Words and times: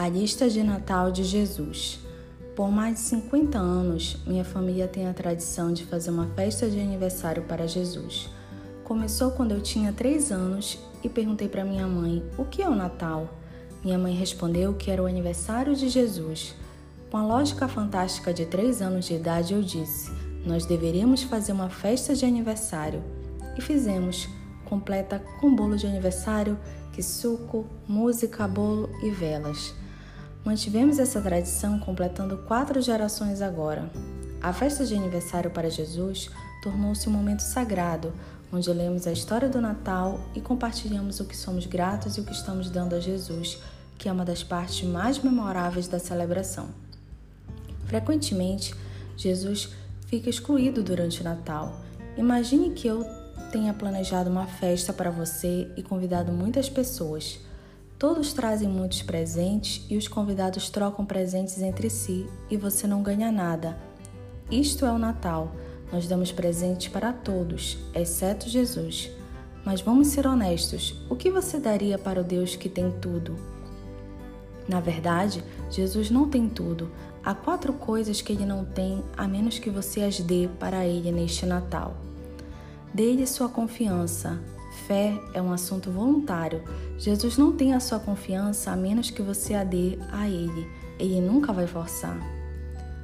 A 0.00 0.08
lista 0.08 0.48
de 0.48 0.62
Natal 0.62 1.12
de 1.12 1.22
Jesus. 1.22 2.00
Por 2.56 2.70
mais 2.70 2.94
de 2.94 3.00
50 3.00 3.58
anos, 3.58 4.16
minha 4.26 4.46
família 4.46 4.88
tem 4.88 5.06
a 5.06 5.12
tradição 5.12 5.74
de 5.74 5.84
fazer 5.84 6.08
uma 6.08 6.26
festa 6.28 6.70
de 6.70 6.80
aniversário 6.80 7.42
para 7.42 7.68
Jesus. 7.68 8.30
Começou 8.82 9.32
quando 9.32 9.52
eu 9.52 9.60
tinha 9.60 9.92
3 9.92 10.32
anos 10.32 10.78
e 11.04 11.08
perguntei 11.10 11.50
para 11.50 11.66
minha 11.66 11.86
mãe 11.86 12.24
o 12.38 12.46
que 12.46 12.62
é 12.62 12.66
o 12.66 12.74
Natal. 12.74 13.28
Minha 13.84 13.98
mãe 13.98 14.14
respondeu 14.14 14.72
que 14.72 14.90
era 14.90 15.02
o 15.02 15.06
aniversário 15.06 15.76
de 15.76 15.90
Jesus. 15.90 16.54
Com 17.10 17.18
a 17.18 17.26
lógica 17.26 17.68
fantástica 17.68 18.32
de 18.32 18.46
3 18.46 18.80
anos 18.80 19.04
de 19.04 19.16
idade, 19.16 19.52
eu 19.52 19.60
disse: 19.60 20.10
Nós 20.46 20.64
deveríamos 20.64 21.24
fazer 21.24 21.52
uma 21.52 21.68
festa 21.68 22.14
de 22.14 22.24
aniversário. 22.24 23.04
E 23.54 23.60
fizemos, 23.60 24.30
completa 24.64 25.22
com 25.42 25.54
bolo 25.54 25.76
de 25.76 25.86
aniversário, 25.86 26.58
que 26.90 27.02
suco, 27.02 27.66
música, 27.86 28.48
bolo 28.48 28.88
e 29.02 29.10
velas. 29.10 29.78
Mantivemos 30.44 30.98
essa 30.98 31.20
tradição 31.20 31.78
completando 31.78 32.38
quatro 32.38 32.80
gerações 32.80 33.42
agora. 33.42 33.90
A 34.40 34.52
festa 34.52 34.86
de 34.86 34.94
aniversário 34.94 35.50
para 35.50 35.68
Jesus 35.68 36.30
tornou-se 36.62 37.08
um 37.08 37.12
momento 37.12 37.40
sagrado, 37.40 38.12
onde 38.50 38.72
lemos 38.72 39.06
a 39.06 39.12
história 39.12 39.48
do 39.48 39.60
Natal 39.60 40.18
e 40.34 40.40
compartilhamos 40.40 41.20
o 41.20 41.26
que 41.26 41.36
somos 41.36 41.66
gratos 41.66 42.16
e 42.16 42.20
o 42.20 42.24
que 42.24 42.32
estamos 42.32 42.70
dando 42.70 42.94
a 42.94 43.00
Jesus, 43.00 43.58
que 43.98 44.08
é 44.08 44.12
uma 44.12 44.24
das 44.24 44.42
partes 44.42 44.88
mais 44.88 45.18
memoráveis 45.18 45.86
da 45.86 45.98
celebração. 45.98 46.68
Frequentemente, 47.86 48.74
Jesus 49.16 49.68
fica 50.06 50.30
excluído 50.30 50.82
durante 50.82 51.20
o 51.20 51.24
Natal. 51.24 51.80
Imagine 52.16 52.70
que 52.70 52.88
eu 52.88 53.04
tenha 53.52 53.74
planejado 53.74 54.30
uma 54.30 54.46
festa 54.46 54.92
para 54.92 55.10
você 55.10 55.70
e 55.76 55.82
convidado 55.82 56.32
muitas 56.32 56.68
pessoas. 56.70 57.40
Todos 58.00 58.32
trazem 58.32 58.66
muitos 58.66 59.02
presentes 59.02 59.84
e 59.90 59.94
os 59.94 60.08
convidados 60.08 60.70
trocam 60.70 61.04
presentes 61.04 61.60
entre 61.60 61.90
si 61.90 62.26
e 62.50 62.56
você 62.56 62.86
não 62.86 63.02
ganha 63.02 63.30
nada. 63.30 63.76
Isto 64.50 64.86
é 64.86 64.90
o 64.90 64.96
Natal. 64.96 65.54
Nós 65.92 66.08
damos 66.08 66.32
presentes 66.32 66.88
para 66.88 67.12
todos, 67.12 67.76
exceto 67.94 68.48
Jesus. 68.48 69.10
Mas 69.66 69.82
vamos 69.82 70.06
ser 70.08 70.26
honestos: 70.26 70.94
o 71.10 71.14
que 71.14 71.30
você 71.30 71.58
daria 71.58 71.98
para 71.98 72.22
o 72.22 72.24
Deus 72.24 72.56
que 72.56 72.70
tem 72.70 72.90
tudo? 72.90 73.36
Na 74.66 74.80
verdade, 74.80 75.44
Jesus 75.70 76.10
não 76.10 76.26
tem 76.26 76.48
tudo. 76.48 76.90
Há 77.22 77.34
quatro 77.34 77.74
coisas 77.74 78.22
que 78.22 78.32
ele 78.32 78.46
não 78.46 78.64
tem, 78.64 79.04
a 79.14 79.28
menos 79.28 79.58
que 79.58 79.68
você 79.68 80.00
as 80.00 80.18
dê 80.20 80.48
para 80.58 80.86
ele 80.86 81.12
neste 81.12 81.44
Natal. 81.44 81.94
Dê-lhe 82.94 83.26
sua 83.26 83.50
confiança, 83.50 84.40
Fé 84.86 85.20
é 85.32 85.40
um 85.40 85.52
assunto 85.52 85.90
voluntário. 85.90 86.62
Jesus 86.98 87.36
não 87.36 87.52
tem 87.52 87.74
a 87.74 87.80
sua 87.80 87.98
confiança 87.98 88.70
a 88.70 88.76
menos 88.76 89.10
que 89.10 89.22
você 89.22 89.54
a 89.54 89.64
dê 89.64 89.98
a 90.10 90.28
Ele. 90.28 90.66
Ele 90.98 91.20
nunca 91.20 91.52
vai 91.52 91.66
forçar. 91.66 92.18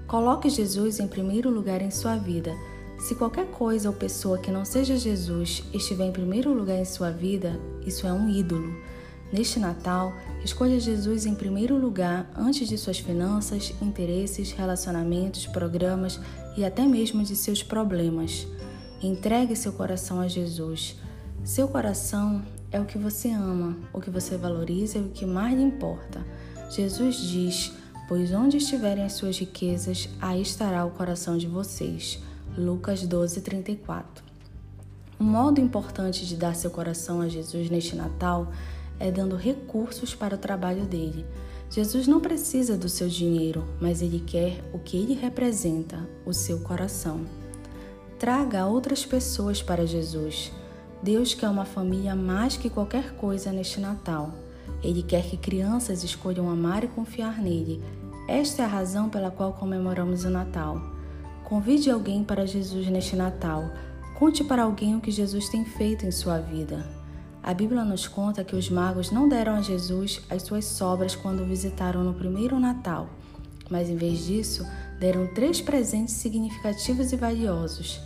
Coloque 0.07 0.49
Jesus 0.49 1.01
em 1.01 1.09
primeiro 1.09 1.51
lugar 1.51 1.83
em 1.83 1.91
sua 1.91 2.17
vida. 2.17 2.55
Se 2.99 3.15
qualquer 3.15 3.47
coisa 3.47 3.89
ou 3.89 3.95
pessoa 3.95 4.39
que 4.39 4.51
não 4.51 4.65
seja 4.65 4.97
Jesus 4.97 5.63
estiver 5.73 6.07
em 6.07 6.13
primeiro 6.13 6.53
lugar 6.53 6.79
em 6.79 6.85
sua 6.85 7.11
vida, 7.11 7.61
isso 7.85 8.07
é 8.07 8.13
um 8.13 8.29
ídolo. 8.29 8.75
Neste 9.33 9.59
Natal, 9.59 10.13
escolha 10.45 10.79
Jesus 10.79 11.27
em 11.27 11.35
primeiro 11.35 11.77
lugar 11.77 12.31
antes 12.37 12.69
de 12.69 12.79
suas 12.79 12.99
finanças, 12.99 13.75
interesses, 13.83 14.53
relacionamentos, 14.53 15.47
programas 15.47 16.21
e 16.57 16.65
até 16.65 16.87
mesmo 16.87 17.23
de 17.25 17.35
seus 17.35 17.63
problemas. 17.63 18.47
Entregue 19.03 19.57
seu 19.57 19.73
coração 19.73 20.21
a 20.21 20.29
Jesus. 20.29 20.97
Seu 21.47 21.69
coração 21.69 22.43
é 22.73 22.81
o 22.81 22.85
que 22.85 22.99
você 22.99 23.31
ama, 23.31 23.77
o 23.93 24.01
que 24.01 24.11
você 24.11 24.37
valoriza 24.37 24.99
e 24.99 25.03
o 25.03 25.11
que 25.11 25.25
mais 25.25 25.57
lhe 25.57 25.63
importa. 25.63 26.27
Jesus 26.69 27.19
diz: 27.19 27.73
Pois 28.09 28.33
onde 28.33 28.57
estiverem 28.57 29.05
as 29.05 29.13
suas 29.13 29.39
riquezas, 29.39 30.09
aí 30.21 30.43
estará 30.43 30.85
o 30.85 30.91
coração 30.91 31.39
de 31.39 31.47
vocês. 31.47 32.21
Lucas 32.59 33.07
12, 33.07 33.43
34. 33.43 34.25
Um 35.21 35.25
modo 35.25 35.61
importante 35.61 36.27
de 36.27 36.35
dar 36.35 36.57
seu 36.57 36.69
coração 36.69 37.21
a 37.21 37.29
Jesus 37.29 37.71
neste 37.71 37.95
Natal 37.95 38.51
é 38.99 39.13
dando 39.13 39.37
recursos 39.37 40.17
para 40.17 40.35
o 40.35 40.39
trabalho 40.39 40.85
dele. 40.85 41.25
Jesus 41.71 42.09
não 42.09 42.19
precisa 42.19 42.77
do 42.77 42.89
seu 42.89 43.07
dinheiro, 43.07 43.65
mas 43.81 44.03
ele 44.03 44.19
quer 44.19 44.69
o 44.73 44.81
que 44.81 44.97
ele 44.97 45.15
representa, 45.15 46.09
o 46.25 46.33
seu 46.33 46.59
coração. 46.59 47.25
Traga 48.19 48.67
outras 48.67 49.07
pessoas 49.07 49.63
para 49.63 49.87
Jesus. 49.87 50.51
Deus 51.03 51.35
quer 51.35 51.49
uma 51.49 51.65
família 51.65 52.15
mais 52.15 52.57
que 52.57 52.71
qualquer 52.71 53.13
coisa 53.17 53.53
neste 53.53 53.81
Natal. 53.81 54.33
Ele 54.83 55.03
quer 55.03 55.23
que 55.23 55.37
crianças 55.37 56.03
escolham 56.03 56.51
amar 56.51 56.85
e 56.85 56.89
confiar 56.89 57.41
nele. 57.41 57.83
Esta 58.29 58.63
é 58.63 58.65
a 58.65 58.69
razão 58.69 59.09
pela 59.09 59.31
qual 59.31 59.53
comemoramos 59.53 60.25
o 60.25 60.31
Natal. 60.31 60.81
Convide 61.45 61.91
alguém 61.91 62.25
para 62.25 62.47
Jesus 62.47 62.87
neste 62.89 63.15
Natal. 63.15 63.71
Conte 64.19 64.43
para 64.43 64.63
alguém 64.63 64.97
o 64.97 65.01
que 65.01 65.11
Jesus 65.11 65.49
tem 65.49 65.65
feito 65.65 66.07
em 66.07 66.11
sua 66.11 66.39
vida. 66.39 66.85
A 67.43 67.55
Bíblia 67.55 67.85
nos 67.85 68.09
conta 68.09 68.43
que 68.43 68.57
os 68.57 68.69
magos 68.69 69.13
não 69.13 69.29
deram 69.29 69.55
a 69.55 69.63
Jesus 69.63 70.21
as 70.29 70.43
suas 70.43 70.65
sobras 70.65 71.15
quando 71.15 71.45
o 71.45 71.47
visitaram 71.47 72.03
no 72.03 72.15
primeiro 72.15 72.59
Natal, 72.59 73.09
mas 73.71 73.89
em 73.89 73.95
vez 73.95 74.27
disso, 74.27 74.67
deram 74.99 75.33
três 75.33 75.61
presentes 75.61 76.15
significativos 76.15 77.13
e 77.13 77.17
valiosos. 77.17 78.01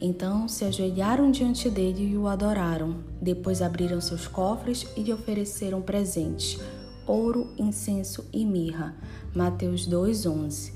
Então 0.00 0.46
se 0.46 0.64
ajoelharam 0.64 1.30
diante 1.30 1.70
dele 1.70 2.12
e 2.12 2.16
o 2.16 2.26
adoraram. 2.26 2.96
Depois 3.20 3.62
abriram 3.62 4.00
seus 4.00 4.26
cofres 4.26 4.86
e 4.96 5.02
lhe 5.02 5.12
ofereceram 5.12 5.80
presentes: 5.80 6.60
ouro, 7.06 7.48
incenso 7.58 8.26
e 8.32 8.44
mirra. 8.44 8.94
Mateus 9.34 9.88
2:11. 9.88 10.72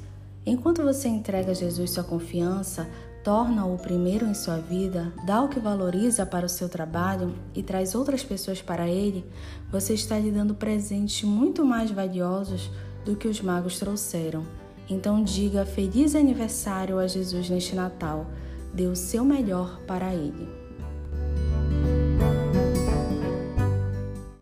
Enquanto 0.46 0.82
você 0.82 1.08
entrega 1.08 1.50
a 1.50 1.54
Jesus 1.54 1.90
sua 1.90 2.02
confiança, 2.02 2.88
torna-o 3.22 3.76
primeiro 3.76 4.24
em 4.26 4.32
sua 4.32 4.56
vida, 4.56 5.12
dá 5.26 5.42
o 5.42 5.48
que 5.48 5.60
valoriza 5.60 6.24
para 6.24 6.46
o 6.46 6.48
seu 6.48 6.66
trabalho 6.66 7.34
e 7.54 7.62
traz 7.62 7.94
outras 7.94 8.24
pessoas 8.24 8.62
para 8.62 8.88
ele, 8.88 9.22
você 9.70 9.92
está 9.92 10.18
lhe 10.18 10.30
dando 10.30 10.54
presentes 10.54 11.22
muito 11.22 11.62
mais 11.62 11.90
valiosos 11.90 12.70
do 13.04 13.14
que 13.14 13.28
os 13.28 13.42
magos 13.42 13.78
trouxeram. 13.78 14.46
Então 14.88 15.22
diga 15.22 15.66
feliz 15.66 16.14
aniversário 16.14 16.98
a 16.98 17.06
Jesus 17.06 17.50
neste 17.50 17.76
Natal 17.76 18.26
dê 18.72 18.86
o 18.86 18.96
seu 18.96 19.24
melhor 19.24 19.80
para 19.86 20.14
ele. 20.14 20.59